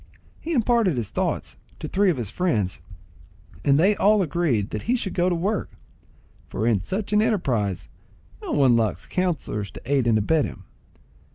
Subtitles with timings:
[0.39, 2.79] He imparted his thoughts to three of his friends,
[3.63, 5.69] and they all agreed that he should go to work,
[6.47, 7.87] for in such an enterprise
[8.41, 10.63] no one lacks counsellors to aid and abet him.